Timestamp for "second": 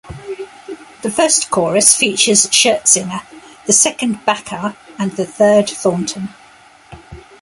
3.73-4.25